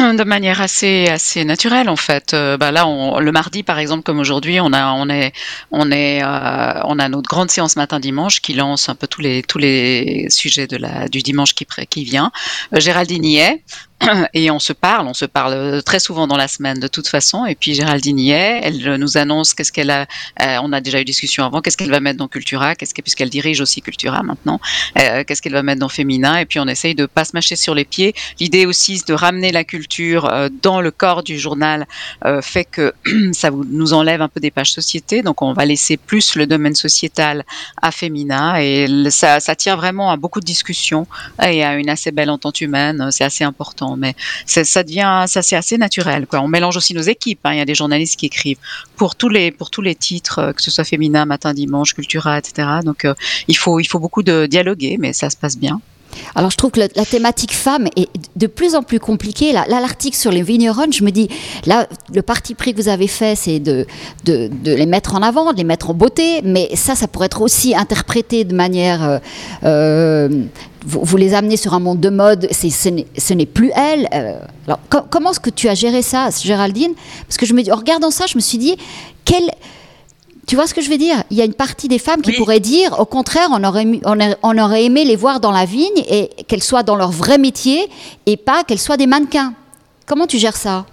[0.16, 2.34] de manière assez assez naturelle en fait.
[2.34, 5.32] Euh, bah là, on, le mardi par exemple, comme aujourd'hui, on a on est
[5.70, 9.20] on est euh, on a notre grande séance matin dimanche qui lance un peu tous
[9.20, 12.32] les tous les sujets de la du dimanche qui vient.
[12.74, 13.62] Euh, Géraldine y est.
[14.34, 17.44] et on se parle, on se parle très souvent dans la semaine de toute façon.
[17.46, 20.06] Et puis Géraldine y est, elle nous annonce qu'est-ce qu'elle a.
[20.40, 21.60] Euh, on a déjà eu discussion avant.
[21.60, 24.60] Qu'est-ce qu'elle va mettre dans Cultura Qu'est-ce puisqu'elle dirige aussi Cultura maintenant
[24.98, 27.56] euh, Qu'est-ce qu'elle va mettre dans Féminin Et puis on essaye de pas se mâcher
[27.56, 28.14] sur les pieds.
[28.38, 31.86] L'idée aussi de ramener la culture euh, dans le corps du journal
[32.42, 32.92] fait que
[33.32, 35.22] ça nous enlève un peu des pages société.
[35.22, 37.44] Donc on va laisser plus le domaine sociétal
[37.80, 41.06] à Féminin et ça, ça tient vraiment à beaucoup de discussions
[41.42, 43.08] et à une assez belle entente humaine.
[43.10, 44.14] C'est assez important mais
[44.46, 46.26] ça devient, ça c'est assez naturel.
[46.26, 46.40] Quoi.
[46.40, 47.40] On mélange aussi nos équipes.
[47.44, 47.54] Hein.
[47.54, 48.58] Il y a des journalistes qui écrivent
[48.96, 52.38] pour tous les pour tous les titres, euh, que ce soit féminin, matin, dimanche, Cultura,
[52.38, 52.68] etc.
[52.84, 53.14] Donc euh,
[53.48, 55.80] il faut il faut beaucoup de dialoguer, mais ça se passe bien.
[56.34, 59.52] Alors je trouve que la, thématique femme est de plus en plus compliquée.
[59.52, 61.28] Là, l'article sur les vignerons, je me dis,
[61.66, 63.86] là, le parti pris que vous avez fait, c'est de,
[64.64, 67.74] les mettre en avant, de les mettre en beauté, mais ça, ça pourrait être aussi
[67.74, 69.20] interprété de manière
[69.64, 70.28] euh,
[70.86, 74.08] vous, les amenez sur un monde de mode, ce n'est plus elle.
[74.14, 76.92] Euh, alors, comment est-ce que tu as géré ça, Géraldine?
[77.26, 78.76] Parce que je me dis, en regardant ça, je me suis dit,
[79.24, 79.50] quelle.
[80.50, 81.22] Tu vois ce que je veux dire?
[81.30, 83.86] Il y a une partie des femmes qui pourraient dire, au contraire, on aurait,
[84.42, 87.88] on, aurait aimé les voir dans la vigne et qu'elles soient dans leur vrai métier
[88.26, 89.54] et pas qu'elles soient des mannequins.
[90.06, 90.86] Comment tu gères ça?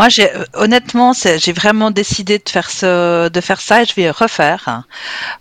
[0.00, 3.94] Moi, j'ai euh, honnêtement, j'ai vraiment décidé de faire ce, de faire ça et je
[3.94, 4.84] vais refaire.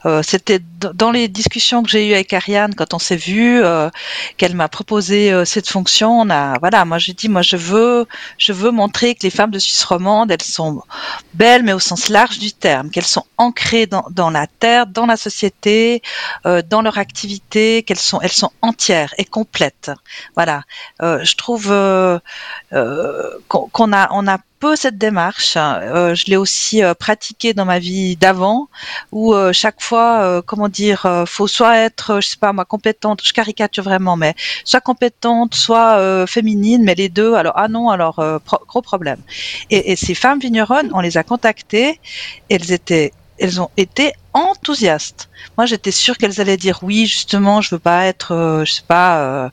[0.06, 0.60] Euh, C'était
[1.02, 3.89] dans les discussions que j'ai eues avec Ariane quand on s'est vu, euh,
[4.36, 6.10] qu'elle m'a proposé euh, cette fonction.
[6.19, 8.06] On a, voilà, moi j'ai dit, moi je veux,
[8.38, 10.82] je veux montrer que les femmes de Suisse romande, elles sont
[11.34, 15.06] belles, mais au sens large du terme, qu'elles sont ancrées dans, dans la terre, dans
[15.06, 16.02] la société,
[16.45, 19.89] euh, dans leur activité, qu'elles sont, elles sont entières et complètes.
[20.36, 20.63] Voilà,
[21.00, 21.67] je trouve
[23.48, 25.53] qu'on a, on a peu cette démarche.
[25.57, 28.67] Euh, je l'ai aussi euh, pratiquée dans ma vie d'avant,
[29.12, 33.33] où euh, chaque fois, comment dire, faut soit être, je sais pas moi, compétente, je
[33.33, 34.35] caricature vraiment, mais
[34.65, 37.33] soit compétente, soit féminine, mais les deux.
[37.35, 38.23] Alors ah non, alors
[38.67, 39.19] gros problème.
[39.69, 41.99] Et, et, ces femmes vigneronnes, on les a contactées,
[42.49, 45.30] elles étaient elles ont été enthousiastes.
[45.58, 48.84] Moi, j'étais sûre qu'elles allaient dire oui, justement, je veux pas être, euh, je sais
[48.88, 49.49] pas, euh,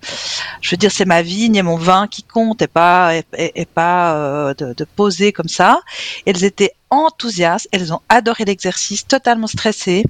[0.61, 4.15] je veux dire, c'est ma vigne et mon vin qui compte, et pas, et, pas
[4.15, 5.81] euh, de, de, poser comme ça.
[6.27, 10.05] Elles étaient enthousiastes, elles ont adoré l'exercice, totalement stressées.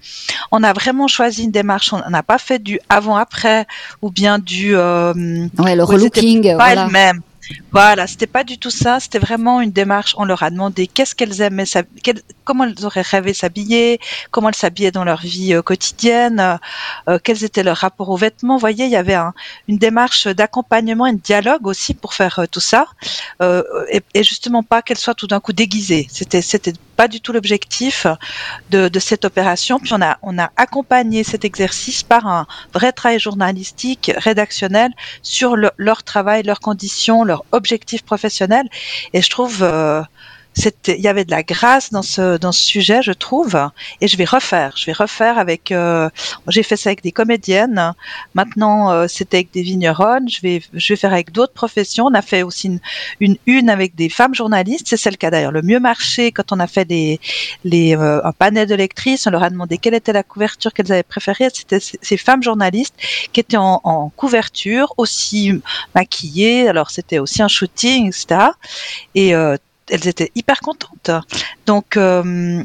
[0.50, 3.66] On a vraiment choisi une démarche, on n'a pas fait du avant-après
[4.02, 4.74] ou bien du.
[4.74, 7.22] ouais, le relooking, pas elles-mêmes.
[7.72, 9.00] Voilà, c'était pas du tout ça.
[9.00, 10.14] C'était vraiment une démarche.
[10.18, 11.64] On leur a demandé qu'est-ce qu'elles aimaient,
[12.44, 16.56] comment elles auraient rêvé s'habiller, comment elles s'habillaient dans leur vie euh, quotidienne, euh,
[17.08, 18.54] euh, quels étaient leurs rapports aux vêtements.
[18.54, 19.16] Vous voyez, il y avait
[19.68, 22.86] une démarche d'accompagnement et de dialogue aussi pour faire tout ça,
[23.40, 26.06] et, justement pas qu'elles soient tout d'un coup déguisées.
[26.10, 28.06] C'était pas du tout l'objectif
[28.70, 29.78] de, cette opération.
[29.78, 34.90] Puis on a, on a accompagné cet exercice par un vrai travail journalistique, rédactionnel
[35.22, 38.68] sur leur travail, leurs conditions, leurs objectifs professionnels.
[39.12, 40.02] Et je trouve euh,
[40.56, 43.58] il y avait de la grâce dans ce dans ce sujet, je trouve,
[44.00, 44.74] et je vais refaire.
[44.76, 45.70] Je vais refaire avec.
[45.70, 46.08] Euh,
[46.48, 47.92] j'ai fait ça avec des comédiennes.
[48.34, 50.28] Maintenant, euh, c'était avec des vigneronnes.
[50.28, 52.06] Je vais je vais faire avec d'autres professions.
[52.06, 52.80] On a fait aussi une,
[53.20, 54.86] une une avec des femmes journalistes.
[54.88, 57.20] C'est celle qui a d'ailleurs le mieux marché quand on a fait des
[57.64, 59.26] les euh, un panel de lectrices.
[59.26, 61.48] On leur a demandé quelle était la couverture qu'elles avaient préférée.
[61.52, 62.94] C'était ces femmes journalistes
[63.32, 65.52] qui étaient en, en couverture, aussi
[65.94, 66.68] maquillées.
[66.68, 68.50] Alors c'était aussi un shooting, etc.
[69.14, 69.34] Et
[69.90, 71.10] elles étaient hyper contentes.
[71.66, 72.62] Donc, euh,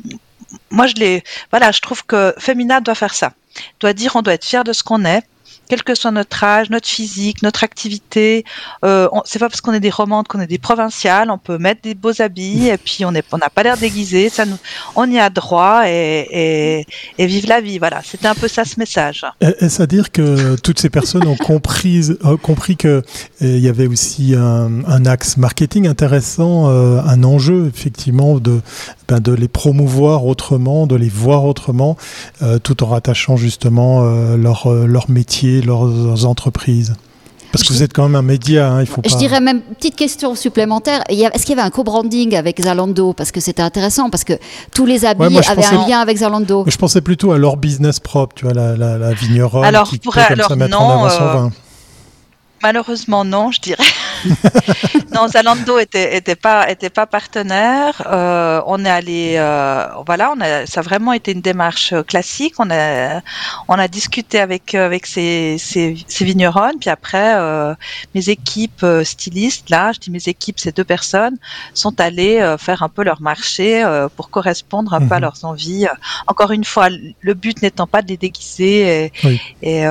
[0.70, 3.34] moi, je les, voilà, je trouve que Femina doit faire ça.
[3.80, 5.24] Doit dire, on doit être fier de ce qu'on est
[5.72, 8.44] quel que soit notre âge, notre physique, notre activité.
[8.84, 11.32] Euh, c'est pas parce qu'on est des romandes qu'on est des provinciales.
[11.32, 14.30] On peut mettre des beaux habits et puis on n'a pas l'air déguisé.
[14.98, 16.86] On y a droit et,
[17.18, 17.80] et, vive la vie.
[17.80, 19.26] Voilà, c'était un peu ça ce message.
[19.40, 22.02] Est-ce à dire que toutes ces personnes ont compris,
[22.84, 23.02] euh,
[23.40, 28.60] y avait aussi un, un axe marketing intéressant, euh, un enjeu effectivement de
[29.12, 31.98] ben, de les promouvoir autrement, de les voir autrement,
[32.42, 36.96] euh, tout en rattachant justement euh, leur, euh, leur métier, leurs, entreprises
[37.52, 39.10] parce que vous êtes quand même un média, hein, il faut pas...
[39.10, 43.12] Je dirais même, petite question supplémentaire, est-ce qu'il y avait un co-branding avec Zalando?
[43.12, 44.40] Parce que c'était intéressant, parce que
[44.74, 46.64] tous les habits avaient un lien avec Zalando.
[46.66, 49.98] Je pensais plutôt à leur business propre, tu vois, la, la, la vigneronne alors, qui
[49.98, 51.52] pourrait comme ça mettre en avant son vin.
[52.64, 53.84] Malheureusement, non, je dirais.
[55.14, 58.02] non, Zalando était, était pas était pas partenaire.
[58.06, 62.56] Euh, on est allé, euh, voilà, on a, ça a vraiment été une démarche classique.
[62.60, 63.22] On a
[63.68, 67.74] on a discuté avec avec ces ces, ces vignerons, puis après euh,
[68.16, 71.38] mes équipes euh, stylistes, là, je dis mes équipes, ces deux personnes
[71.74, 75.24] sont allées euh, faire un peu leur marché euh, pour correspondre un peu à mhm.
[75.24, 75.88] leurs envies.
[76.28, 79.86] Encore une fois, le but n'étant pas de les déguiser et, et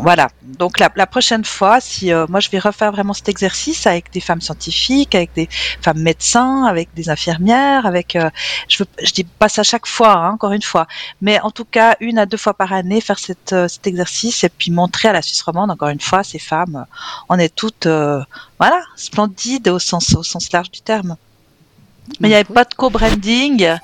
[0.00, 0.28] voilà.
[0.42, 3.51] Donc la, la prochaine fois euh, moi je vais refaire vraiment cet exercice
[3.86, 5.48] avec des femmes scientifiques, avec des
[5.80, 8.30] femmes médecins, avec des infirmières, avec euh,
[8.68, 10.86] je je dis pas ça chaque fois, hein, encore une fois,
[11.20, 14.44] mais en tout cas une à deux fois par année faire cette, euh, cet exercice
[14.44, 16.86] et puis montrer à la Suisse romande encore une fois ces femmes,
[17.28, 21.16] on est toutes voilà splendides au sens au sens large du terme.
[22.20, 23.76] Mais il n'y avait pas de co-branding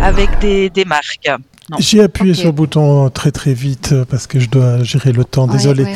[0.00, 1.30] avec des, des marques.
[1.78, 5.24] J'ai appuyé sur le bouton très très vite euh, parce que je dois gérer le
[5.24, 5.46] temps.
[5.46, 5.86] Désolé.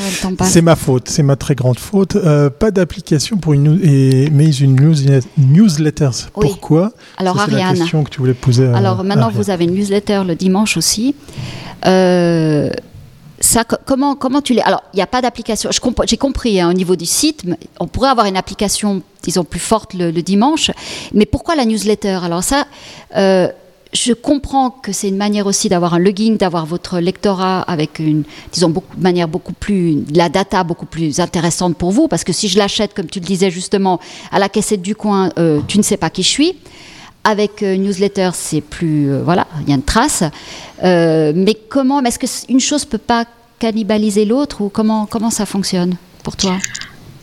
[0.43, 2.17] c'est ma faute, c'est ma très grande faute.
[2.17, 4.77] Euh, pas d'application pour une et, mais une
[5.39, 6.11] newsletter.
[6.33, 6.93] Pourquoi?
[7.17, 8.67] Alors C'est la question que tu voulais poser.
[8.67, 11.15] Alors maintenant vous avez une newsletter le dimanche aussi.
[11.87, 12.71] Euh,
[13.41, 15.69] ça, comment, comment tu l'es Alors, il n'y a pas d'application.
[16.07, 17.45] J'ai compris hein, au niveau du site,
[17.79, 20.71] on pourrait avoir une application, disons, plus forte le, dimanche.
[21.13, 22.21] Mais pourquoi la newsletter?
[22.23, 22.67] Alors ça,
[23.95, 28.25] je comprends que c'est une manière aussi d'avoir un logging, d'avoir votre lectorat avec une,
[28.53, 32.33] disons, beaucoup, de manière beaucoup plus, la data beaucoup plus intéressante pour vous, parce que
[32.33, 34.01] si je l'achète, comme tu le disais justement,
[34.33, 36.57] à la caissette du coin, euh, tu ne sais pas qui je suis.
[37.23, 40.25] Avec une euh, newsletter, c'est plus, euh, voilà, il y a une trace.
[40.83, 43.25] mais comment, est-ce qu'une chose peut pas
[43.61, 46.59] cannibaliser l'autre ou comment, comment ça fonctionne pour toi?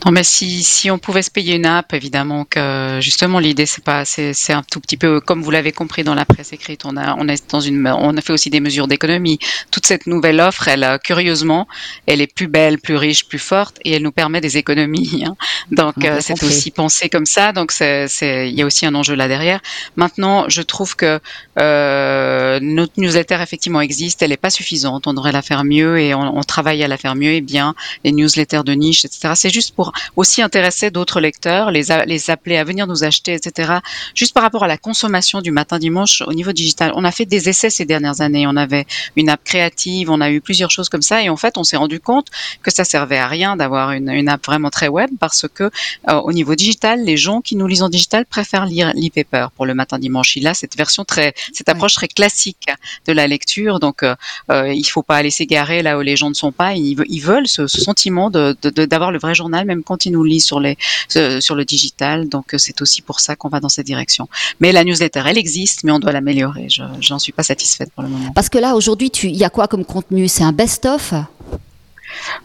[0.04, 3.84] Non, mais si, si on pouvait se payer une app, évidemment que justement l'idée c'est
[3.84, 6.86] pas c'est, c'est un tout petit peu comme vous l'avez compris dans la presse écrite.
[6.86, 9.38] On a on est dans une on a fait aussi des mesures d'économie.
[9.70, 11.68] Toute cette nouvelle offre, elle curieusement,
[12.08, 15.24] elle est plus belle, plus riche, plus forte et elle nous permet des économies.
[15.26, 15.36] Hein.
[15.72, 17.52] Donc euh, c'est aussi pensé comme ça.
[17.52, 19.62] Donc c'est c'est il y a aussi un enjeu là derrière.
[19.98, 21.20] Maintenant, je trouve que
[21.60, 24.24] euh, notre newsletter effectivement existe.
[24.24, 25.06] Elle est pas suffisante.
[25.06, 27.76] On devrait la faire mieux et on, on travaille à la faire mieux et bien.
[28.04, 29.34] Les newsletters de niche, etc.
[29.36, 33.74] C'est juste pour aussi intéresser d'autres lecteurs, les, les appeler à venir nous acheter, etc.
[34.16, 37.26] Juste par rapport à la consommation du matin dimanche au niveau digital, on a fait
[37.26, 38.46] des essais ces dernières années.
[38.48, 41.58] On avait une app créative, on a eu plusieurs choses comme ça, et en fait,
[41.58, 42.28] on s'est rendu compte
[42.64, 45.64] que ça servait à rien d'avoir une, une, app vraiment très web parce que
[46.10, 49.66] euh, au niveau digital, les gens qui nous lisent en digital préfèrent lire l'e-paper pour
[49.66, 50.36] le matin dimanche.
[50.36, 52.68] Il a cette version très, cette approche très classique
[53.06, 54.16] de la lecture, donc euh,
[54.52, 56.74] euh, il faut pas aller s'égarer là où les gens ne sont pas.
[56.74, 60.24] Ils, ils veulent ce, ce sentiment de, d'avoir le vrai journal, même quand ils nous
[60.24, 62.30] lisent sur les sur le digital.
[62.30, 64.28] Donc c'est aussi pour ça qu'on va dans cette direction.
[64.60, 66.68] Mais la newsletter, elle existe, mais on doit l'améliorer.
[66.70, 68.32] Je n'en suis pas satisfaite pour le moment.
[68.34, 70.28] Parce que là aujourd'hui, il y a quoi comme contenu?
[70.28, 71.14] C'est un best-of?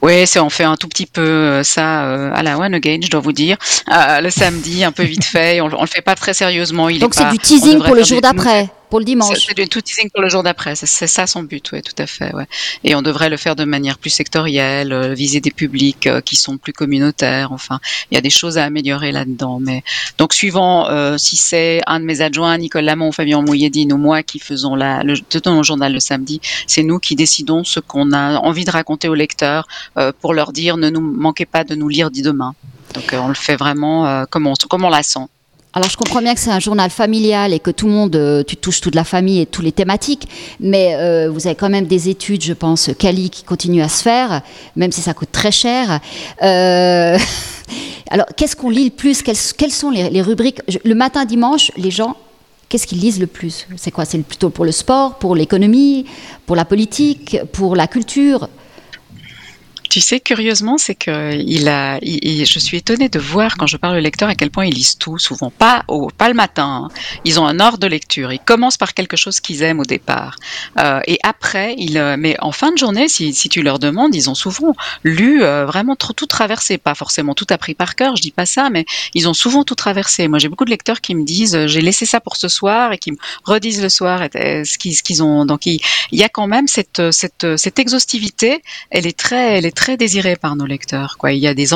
[0.03, 3.09] Oui, on fait un tout petit peu euh, ça euh, à la one again, je
[3.09, 3.57] dois vous dire,
[3.93, 5.61] euh, le samedi, un peu vite fait.
[5.61, 6.89] On, on le fait pas très sérieusement.
[6.89, 8.69] Il Donc c'est du teasing pour le jour d'après?
[8.89, 9.47] Pour le dimanche.
[9.47, 10.75] C'est du tout teasing pour le jour d'après.
[10.77, 12.35] C'est ça son but, oui, tout à fait.
[12.35, 12.47] Ouais.
[12.85, 16.37] Et on devrait le faire de manière plus sectorielle, euh, viser des publics euh, qui
[16.37, 17.53] sont plus communautaires.
[17.53, 19.59] Enfin, il y a des choses à améliorer là-dedans.
[19.61, 19.83] Mais
[20.19, 24.23] donc, suivant euh, si c'est un de mes adjoints, Nicole Lamont, Fabien Mouilledine ou moi
[24.23, 28.39] qui faisons la, le, le journal le samedi, c'est nous qui décidons ce qu'on a
[28.39, 31.89] envie de raconter aux lecteurs euh, pour leur dire ne nous manquez pas de nous
[31.89, 32.55] lire dit demain.
[32.95, 35.27] Donc, on le fait vraiment comme on, comme on la sent.
[35.77, 38.43] Alors je comprends bien que c'est un journal familial et que tout le monde, euh,
[38.43, 40.27] tu touches toute la famille et toutes les thématiques,
[40.59, 44.03] mais euh, vous avez quand même des études, je pense, Cali qui continuent à se
[44.03, 44.41] faire,
[44.75, 46.01] même si ça coûte très cher.
[46.43, 47.19] Euh,
[48.11, 49.21] alors qu'est-ce qu'on lit le plus?
[49.21, 49.37] Quelles,
[49.71, 50.63] sont les rubriques?
[50.83, 52.17] Le matin, dimanche, les gens,
[52.71, 53.67] qu'est-ce qu'ils lisent le plus?
[53.77, 54.07] C'est quoi?
[54.07, 56.07] C'est plutôt pour le sport, pour l'économie,
[56.47, 58.49] pour la politique, pour la culture?
[59.97, 63.97] Tu sais, curieusement, c'est que il a, je suis étonnée de voir quand je parle
[63.97, 66.83] au lecteur à quel point ils lisent tout, souvent pas au, pas le matin.
[66.85, 66.95] Hein.
[67.25, 68.31] Ils ont un ordre de lecture.
[68.31, 70.37] Ils commencent par quelque chose qu'ils aiment au départ,
[70.79, 74.29] euh, et après, ils, euh, mais en fin de journée, si, tu leur demandes, ils
[74.29, 78.17] ont souvent lu euh, vraiment tout traversé, pas forcément tout appris par cœur.
[78.17, 80.29] Je dis pas ça, mais ils ont souvent tout traversé.
[80.29, 82.99] Moi, j'ai beaucoup de lecteurs qui me disent, j'ai laissé ça pour ce soir, et
[82.99, 85.47] qui me redisent le soir ce qu'ils, ont.
[85.47, 85.81] Donc, il,
[86.13, 88.61] il, y a quand même cette, cette, cette exhaustivité.
[88.91, 91.17] Elle est très, elle est très désiré par nos lecteurs.
[91.25, 91.67] Il y a des,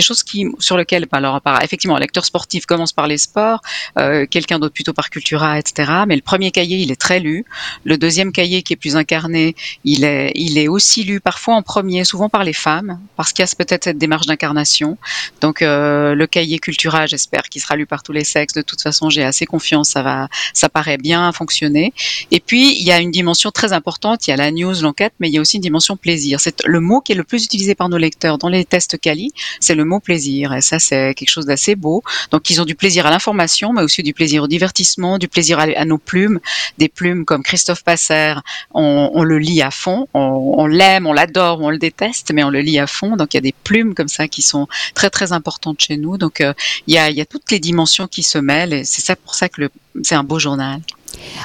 [0.00, 3.60] choses qui, sur lesquelles, bah, alors, effectivement, un lecteur sportif commence par les sports,
[3.98, 5.92] euh, quelqu'un d'autre plutôt par Cultura, etc.
[6.08, 7.44] Mais le premier cahier, il est très lu.
[7.84, 9.54] Le deuxième cahier, qui est plus incarné,
[9.84, 13.44] il est, il est aussi lu parfois en premier, souvent par les femmes, parce qu'il
[13.44, 14.98] y a peut-être cette démarche d'incarnation.
[15.40, 18.54] Donc, euh, le cahier Cultura, j'espère qu'il sera lu par tous les sexes.
[18.54, 21.92] De toute façon, j'ai assez confiance, ça va, ça paraît bien fonctionner.
[22.30, 24.26] Et puis, il y a une dimension très importante.
[24.26, 26.40] Il y a la news, l'enquête, mais il y a aussi une dimension plaisir.
[26.40, 29.32] C'est le mot qui est le plus utilisé par nos lecteurs dans les tests Cali,
[29.60, 30.52] c'est le mot plaisir.
[30.54, 32.02] Et ça, c'est quelque chose d'assez beau.
[32.30, 35.58] Donc, ils ont du plaisir à l'information, mais aussi du plaisir au divertissement, du plaisir
[35.58, 36.40] à, nos plumes.
[36.78, 38.34] Des plumes comme Christophe Passer,
[38.72, 40.08] on, le lit à fond.
[40.14, 43.16] On, l'aime, on l'adore, on le déteste, mais on le lit à fond.
[43.16, 46.18] Donc, il y a des plumes comme ça qui sont très, très importantes chez nous.
[46.18, 46.52] Donc, euh,
[46.86, 48.72] il, y a, il y a toutes les dimensions qui se mêlent.
[48.72, 49.68] Et c'est ça pour ça que
[50.02, 50.80] c'est un beau journal.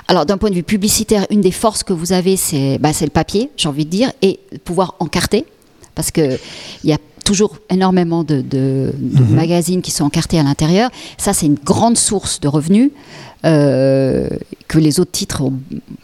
[0.08, 3.10] Alors, d'un point de vue publicitaire, une des forces que vous avez, c'est bah, le
[3.10, 5.46] papier, j'ai envie de dire, et pouvoir encarter
[5.96, 6.38] parce qu'il
[6.84, 9.30] y a toujours énormément de, de, de -hmm.
[9.30, 10.92] magazines qui sont encartés à l'intérieur.
[11.18, 12.92] Ça, c'est une grande source de revenus.
[13.46, 14.28] Euh,
[14.68, 15.44] que les autres titres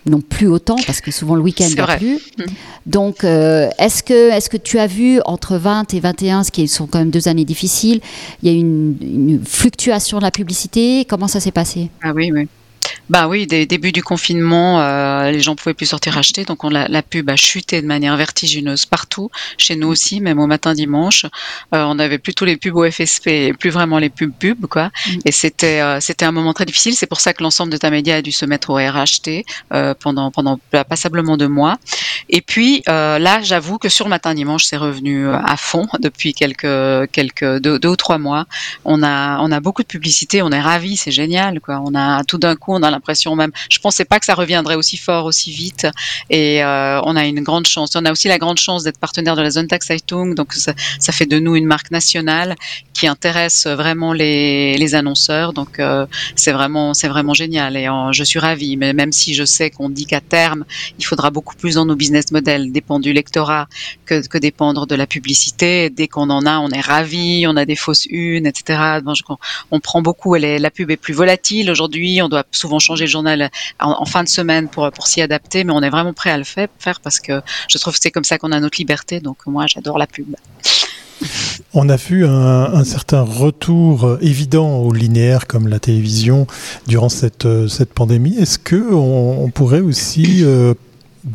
[0.05, 2.17] n'ont plus autant parce que souvent le week-end n'y a plus.
[2.37, 2.43] Mmh.
[2.85, 6.67] Donc, euh, est-ce que, est que tu as vu entre 20 et 21, ce qui
[6.67, 7.99] sont quand même deux années difficiles,
[8.43, 11.03] il y a une, une fluctuation de la publicité?
[11.09, 11.89] Comment ça s'est passé?
[12.03, 12.47] Ah oui, oui.
[13.11, 16.69] Bah oui, des débuts du confinement, euh, les gens pouvaient plus sortir acheter, donc on,
[16.69, 20.73] la, la, pub a chuté de manière vertigineuse partout, chez nous aussi, même au matin
[20.73, 21.25] dimanche.
[21.75, 24.91] Euh, on avait plutôt les pubs au FSP et plus vraiment les pubs pubs, quoi.
[25.07, 25.19] Mm.
[25.25, 26.95] Et c'était euh, c'était un moment très difficile.
[26.95, 29.43] C'est pour ça que l'ensemble de ta média a dû se mettre au RHT
[29.73, 31.79] euh, pendant pendant passablement deux mois.
[32.29, 37.11] Et puis euh, là, j'avoue que sur matin dimanche, c'est revenu à fond depuis quelques
[37.11, 38.45] quelques deux, deux, ou trois mois.
[38.85, 41.81] On a on a beaucoup de publicité, on est ravis, c'est génial, quoi.
[41.85, 43.51] On a tout d'un coup, on a l'impression même.
[43.69, 45.87] Je pensais pas que ça reviendrait aussi fort, aussi vite.
[46.29, 47.95] Et euh, on a une grande chance.
[47.95, 50.73] On a aussi la grande chance d'être partenaire de la Sonntag Zeitung, donc ça,
[51.11, 52.55] fait de nous une marque nationale
[52.93, 55.53] qui intéresse vraiment les, annonceurs.
[55.53, 58.77] Donc euh, c'est vraiment vraiment génial et je suis ravie.
[58.77, 60.65] Mais même si je sais qu'on dit qu'à terme
[60.99, 63.67] il faudra beaucoup plus dans nos business models dépendre du lectorat
[64.05, 65.89] que, que dépendre de la publicité.
[65.89, 67.45] Dès qu'on en a, on est ravi.
[67.47, 68.99] On a des fausses unes, etc.
[69.71, 70.35] On prend beaucoup.
[70.35, 72.21] La pub est plus volatile aujourd'hui.
[72.21, 73.49] On doit souvent changer le journal
[73.79, 76.37] en, en fin de semaine pour, pour s'y adapter, mais on est vraiment prêt à
[76.37, 76.67] le faire,
[77.03, 79.19] parce que je trouve que c'est comme ça qu'on a notre liberté.
[79.19, 80.35] Donc moi, j'adore la pub.
[81.73, 86.45] On a vu un, certain retour évident au linéaire comme la télévision
[86.85, 88.35] durant cette, cette pandémie.
[88.37, 90.73] Est-ce que on, on pourrait aussi euh,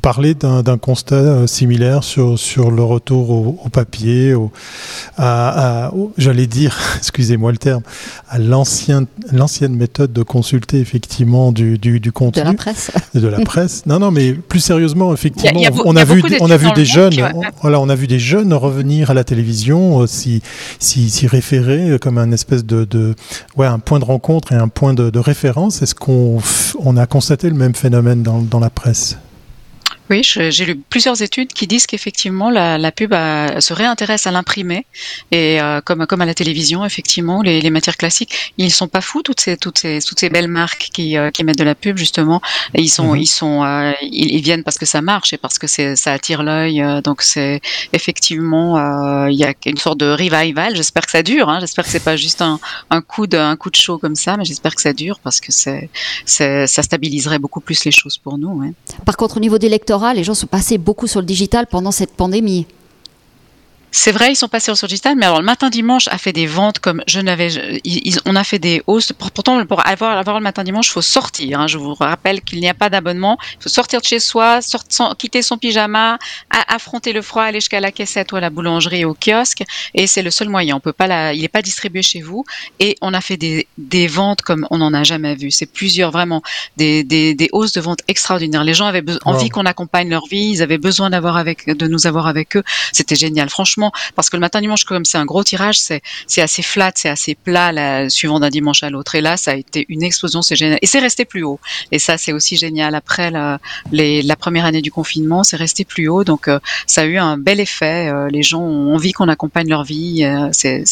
[0.03, 4.51] parler d'un constat euh, similaire sur, sur le retour au, papier, au,
[5.16, 7.83] à, j'allais dire, excusez-moi le terme,
[8.29, 9.07] à l'ancienne
[9.70, 12.42] méthode de consulter effectivement du, du, du, contenu.
[12.42, 12.90] De la presse.
[13.14, 13.87] De la presse.
[13.87, 17.14] Non, non, mais plus sérieusement, effectivement, on, a vu, on a vu des jeunes,
[17.62, 20.42] voilà, on a vu des jeunes revenir à la télévision, euh, s'y
[20.79, 23.14] si, si, référer comme un espèce de, de,
[23.57, 25.83] ouais, un point de rencontre et un point de, de référence.
[25.83, 26.38] Est-ce qu'on
[26.81, 29.16] on a constaté le même phénomène dans, dans la presse?
[30.10, 34.86] Oui, j'ai lu plusieurs études qui disent qu'effectivement la, la, pub se réintéresse à l'imprimé
[35.30, 39.00] et euh, comme comme à la télévision, effectivement, les, les, matières classiques, ils sont pas
[39.00, 41.74] fous toutes ces toutes ces toutes ces belles marques qui, euh, qui mettent de la
[41.74, 42.40] pub justement.
[42.74, 43.20] Et ils sont mhm.
[43.20, 46.42] ils sont euh, ils, viennent parce que ça marche et parce que c'est ça attire
[46.42, 46.82] l'œil.
[47.02, 47.60] donc c'est
[47.92, 50.76] effectivement il y a une sorte de revival.
[50.76, 51.48] J'espère que ça dure.
[51.48, 54.14] Hein, j'espère que c'est pas juste un, un coup de un coup de chaud comme
[54.14, 55.90] ça, mais j'espère que ça dure parce que c'est
[56.26, 58.50] ça stabiliserait beaucoup plus les choses pour nous.
[58.60, 58.72] Ouais.
[59.04, 61.90] Par contre, au niveau des lecteurs les gens sont passés beaucoup sur le digital pendant
[61.90, 62.66] cette pandémie.
[63.92, 66.46] C'est vrai, ils sont passés sur digital, mais alors le matin dimanche a fait des
[66.46, 67.81] ventes comme je n'avais.
[68.27, 69.12] on a fait des hausses.
[69.12, 71.61] Pourtant, pour avoir, avoir le matin dimanche, il faut sortir.
[71.61, 71.66] Hein.
[71.66, 73.38] Je vous rappelle qu'il n'y a pas d'abonnement.
[73.59, 76.18] Il faut sortir de chez soi, sortir, quitter son pyjama,
[76.51, 79.62] affronter le froid, aller jusqu'à la caissette ou à la boulangerie, au kiosque.
[79.94, 80.77] Et c'est le seul moyen.
[80.77, 82.44] On peut pas la, il n'est pas distribué chez vous.
[82.81, 85.51] Et on a fait des, des ventes comme on n'en a jamais vu.
[85.51, 86.42] C'est plusieurs vraiment
[86.77, 88.64] des, des, des, hausses de ventes extraordinaires.
[88.64, 90.51] Les gens avaient envie qu'on accompagne leur vie.
[90.51, 92.62] Ils avaient besoin d'avoir avec, de nous avoir avec eux.
[92.92, 93.49] C'était génial.
[93.49, 93.75] Franchement
[94.14, 97.08] parce que le matin dimanche, comme c'est un gros tirage, c'est c'est assez flat, c'est
[97.08, 99.14] assez plat, là, suivant d'un dimanche à l'autre.
[99.14, 100.78] Et là, ça a été une explosion, c'est génial.
[100.82, 101.60] Et c'est resté plus haut.
[101.92, 102.94] Et ça, c'est aussi génial.
[102.94, 103.58] Après la,
[103.92, 106.24] la première année du confinement, c'est resté plus haut.
[106.24, 108.08] Donc, euh, ça a eu un bel effet.
[108.08, 110.24] Euh, les gens ont envie qu'on accompagne leur vie.
[110.24, 110.84] Euh, c'est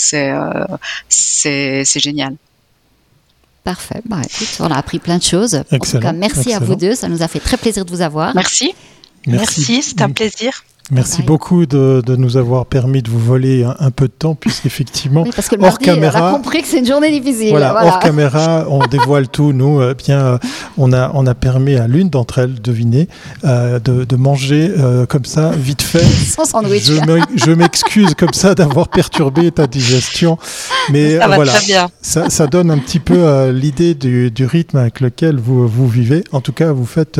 [1.08, 2.36] c'est génial.
[3.64, 4.02] Parfait.
[4.04, 5.54] Bah, écoute, on a appris plein de choses.
[5.54, 6.94] en tout cas, merci à vous deux.
[6.94, 8.34] Ça nous a fait très plaisir de vous avoir.
[8.34, 8.74] Merci.
[9.26, 10.64] Merci, merci c'est un plaisir.
[10.90, 15.22] Merci beaucoup de, de, nous avoir permis de vous voler un, peu de temps, puisqu'effectivement,
[15.22, 17.48] oui, parce que hors caméra, on a compris que c'est une journée difficile.
[17.48, 19.54] Voilà, hors caméra, on dévoile tout.
[19.54, 20.38] Nous, euh, bien, euh,
[20.76, 23.08] on a, on a permis à l'une d'entre elles, devinez,
[23.44, 26.04] euh, de, de, manger euh, comme ça, vite fait.
[26.04, 26.90] Sans sandwich.
[27.34, 30.36] Je m'excuse comme ça d'avoir perturbé ta digestion,
[30.90, 31.88] mais ça voilà, très bien.
[32.02, 36.24] Ça, ça, donne un petit peu l'idée du, du, rythme avec lequel vous, vous vivez.
[36.32, 37.18] En tout cas, vous faites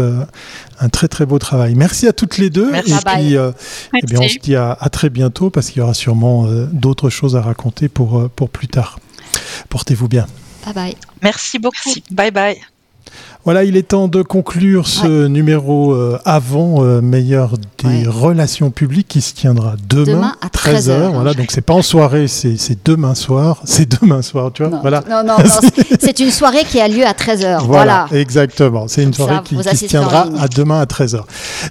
[0.80, 1.74] un très très beau travail.
[1.74, 2.70] Merci à toutes les deux.
[2.70, 2.92] Merci.
[2.92, 3.52] Et puis, euh,
[3.94, 7.10] eh bien, on se dit à, très bientôt parce qu'il y aura sûrement euh, d'autres
[7.10, 8.98] choses à raconter pour, euh, pour plus tard.
[9.68, 10.26] Portez-vous bien.
[10.64, 10.96] Bye bye.
[11.22, 11.92] Merci beaucoup.
[12.10, 12.60] Bye bye.
[13.44, 19.08] Voilà, il est temps de conclure ce numéro euh, avant euh, meilleur des relations publiques
[19.08, 21.12] qui se tiendra demain, à 13h.
[21.12, 23.60] voilà, donc c'est pas en soirée, c'est demain soir.
[23.64, 24.70] C'est demain soir, tu vois.
[24.70, 25.02] Non, voilà.
[25.10, 25.36] non, non,
[26.00, 27.64] c'est une soirée qui a lieu à 13h.
[27.64, 28.86] Voilà, exactement.
[28.88, 31.22] C'est une soirée qui, se tiendra à demain à 13h.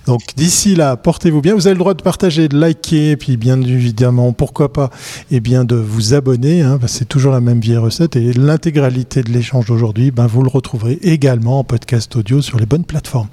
[0.05, 1.55] Donc d'ici là, portez-vous bien.
[1.55, 4.89] Vous avez le droit de partager, de liker, puis bien évidemment, pourquoi pas,
[5.31, 6.61] et eh bien de vous abonner.
[6.61, 8.15] Hein, c'est toujours la même vieille recette.
[8.15, 11.22] Et l'intégralité de l'échange d'aujourd'hui, ben, vous le retrouverez également
[11.63, 13.29] podcast audio sur les bonnes plateformes.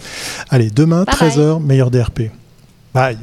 [0.49, 2.31] Allez, demain, 13h, meilleur DRP.
[2.95, 3.19] Bye.